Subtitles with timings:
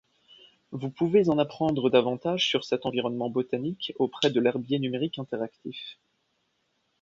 [0.71, 5.99] Vous pouvez en apprendre davantage sur cet environnement botanique auprès de l'herbier numérique interactif.